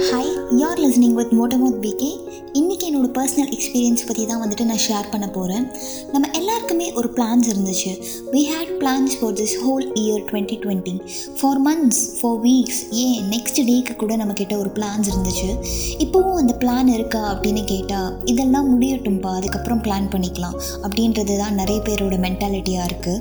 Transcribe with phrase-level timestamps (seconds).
[0.00, 2.08] Hi யார் listening with மோட்டமோத் PK
[2.54, 5.66] இன்றைக்கி என்னோட பர்சனல் எக்ஸ்பீரியன்ஸ் பற்றி தான் வந்துட்டு நான் ஷேர் பண்ண போகிறேன்
[6.12, 7.92] நம்ம எல்லாருக்குமே ஒரு பிளான்ஸ் இருந்துச்சு.
[8.32, 10.94] We had plans for this whole year twenty twenty
[11.40, 15.48] for months for weeks ஏன் நெக்ஸ்ட் டேக்கு கூட நம்மக்கிட்ட ஒரு பிளான்ஸ் இருந்துச்சு.
[15.98, 22.18] இப்போவும் அந்த பிளான் இருக்கா அப்படின்னு கேட்டால் இதெல்லாம் முடியட்டும்பா அதுக்கப்புறம் பிளான் பண்ணிக்கலாம் அப்படின்றது தான் நிறைய பேரோட
[22.18, 23.20] மென்டாலிட்டியாக இருக்குது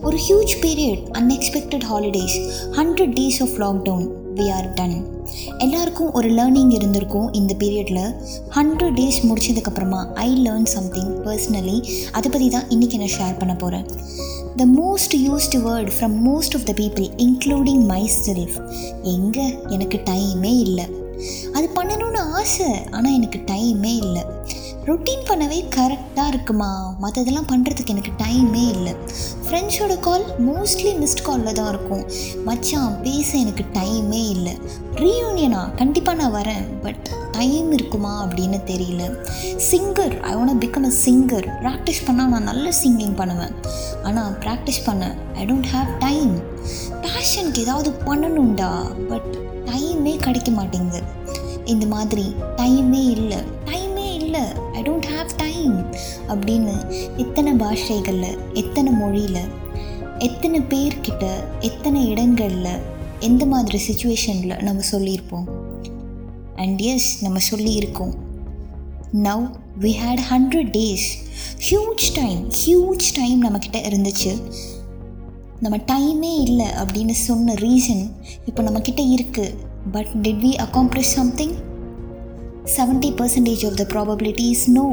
[0.00, 2.38] ஒரு huge period unexpected holidays
[2.70, 4.96] hundred days of lockdown we are done
[5.58, 8.14] எல்லாருக்கும் ஒரு லேர்னிங் இருந்திருக்கும் இந்த பீரியடில்
[8.50, 13.86] ஹண்ட்ரட் டேஸ் முடிச்சதுக்கப்புறமா ஐ லேர்ன் சம்திங் பர்சனலி அதை பற்றி தான் இன்றைக்கி நான் ஷேர் பண்ண போகிறேன்
[14.56, 17.84] the most used word from most of the people including
[18.26, 18.70] myself
[19.02, 19.58] எங்கே?
[19.68, 20.84] எனக்கு டைமே இல்லை.
[21.52, 24.24] அது பண்ணணும்னு ஆசை ஆனால் எனக்கு டைமே இல்லை.
[24.86, 26.94] ரொட்டீன் பண்ணவே கரெக்டாக இருக்குமா?
[27.02, 28.94] மற்றதெல்லாம் பண்ணுறதுக்கு எனக்கு டைமே இல்லை.
[29.44, 32.04] ஃப்ரெண்ட்ஸோட கால் மோஸ்ட்லி மிஸ்ட் காலில் தான் இருக்கும்.
[32.44, 34.54] மச்சான் பேச எனக்கு டைமே இல்லை.
[34.94, 36.64] ரீயூனியனா கண்டிப்பாக நான் வரேன்.
[36.82, 39.02] பட் டைம் இருக்குமா அப்படின்னு தெரியல.
[39.70, 43.54] Singer I want become a singer practice பண்ணால் நான் நல்ல சிங்கிங் பண்ணுவேன்.
[44.02, 46.34] ஆனால் ப்ராக்டிஸ் பண்ண ஐ டோன்ட் ஹாவ் டைம்
[47.04, 48.72] பேஷனுக்கு ஏதாவது பண்ணணும்டா.
[49.08, 49.30] பட்
[49.64, 51.02] டைமே கிடைக்க மாட்டேங்குது.
[51.64, 53.38] இந்த மாதிரி டைமே இல்லை.
[53.64, 53.91] டைம்
[54.32, 55.90] இல்லை ஐ டோன்ட் ஹாவ் டைம்
[56.28, 56.74] அப்படின்னு
[57.16, 59.48] எத்தனை பாஷைகளில் எத்தனை மொழியில்
[60.18, 61.24] எத்தனை பேர்கிட்ட
[61.60, 62.78] எத்தனை இடங்களில்
[63.18, 65.44] எந்த மாதிரி சுச்சுவேஷனில் நம்ம சொல்லியிருப்போம்?
[66.56, 68.14] அண்ட் எஸ் நம்ம சொல்லியிருக்கோம்.
[69.22, 69.44] Now
[69.80, 71.06] we had hundred days
[71.70, 74.32] huge time huge time நம்மக்கிட்ட இருந்துச்சு.
[75.60, 78.10] நம்ம டைமே இல்லை அப்படின்னு சொன்ன ரீசன்
[78.46, 79.54] இப்போ நம்மக்கிட்ட இருக்குது
[79.92, 81.54] but did we accomplish something
[82.64, 84.86] seventy percentage of the probability no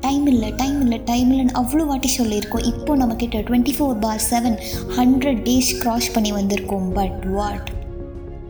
[0.00, 2.64] time இல்லை டைம் இல்லை டைம் இல்லைன்னு அவ்வளோ வாட்டி சொல்லியிருக்கோம்.
[2.64, 4.56] இப்போ நம்மக்கிட்ட twenty four for seven
[4.96, 6.88] hundred days cross பண்ணி வந்திருக்கோம்.
[6.98, 7.70] But what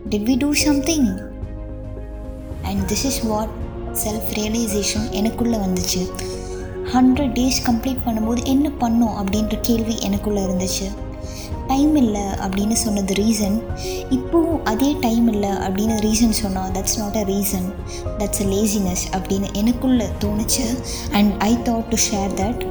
[0.09, 1.07] did we do something
[2.61, 3.53] and this is what
[4.03, 6.01] self realization எனக்குள்ளே வந்துச்சு.
[6.93, 10.89] ஹண்ட்ரட் டேஸ் கம்ப்ளீட் பண்ணும்போது என்ன பண்ணோம் அப்படின்ற கேள்வி எனக்குள்ளே இருந்துச்சு.
[11.71, 13.57] டைம் இல்லை அப்படின்னு சொன்னது ரீசன்
[14.15, 17.67] இப்போவும் அதே டைம் இல்லை அப்படின்னு ரீசன் சொன்னால் that's not a reason
[18.19, 20.65] that's a laziness அப்படின்னு எனக்குள்ளே தோணுச்சு.
[21.11, 22.61] And I thought to share that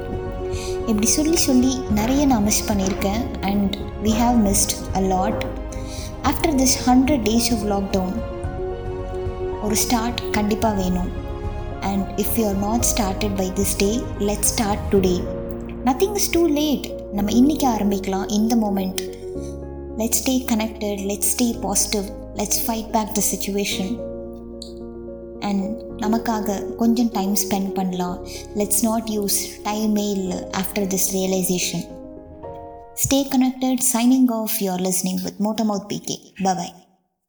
[0.86, 3.24] இப்படி சொல்லி சொல்லி நிறைய நான் மிஸ் பண்ணியிருக்கேன்.
[3.50, 3.72] And
[4.04, 5.42] we have missed a lot
[6.30, 8.16] after this hundred days of lockdown
[9.64, 11.10] ஒரு ஸ்டார்ட் கண்டிப்பாக வேணும்.
[11.90, 13.90] And if you are not started by this day
[14.30, 15.16] let start today
[15.84, 19.00] nothing is too late நம்ம இன்றைக்கி ஆரம்பிக்கலாம் இந்த moment
[19.96, 22.04] let's stay connected let's stay positive
[22.34, 23.92] let's fight back the situation
[25.38, 25.64] and
[25.96, 28.26] நமக்காக கொஞ்சம் time spend பண்ணலாம்.
[28.54, 31.86] Let's not use டைமே இல்லை after this realization
[33.04, 36.72] stay connected signing off your listening with motormouth BK bye